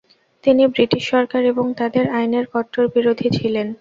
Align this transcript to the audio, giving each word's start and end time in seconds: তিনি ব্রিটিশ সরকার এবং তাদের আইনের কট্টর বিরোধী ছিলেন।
তিনি 0.43 0.63
ব্রিটিশ 0.73 1.03
সরকার 1.11 1.41
এবং 1.51 1.65
তাদের 1.79 2.05
আইনের 2.17 2.45
কট্টর 2.53 2.85
বিরোধী 2.95 3.27
ছিলেন। 3.37 3.67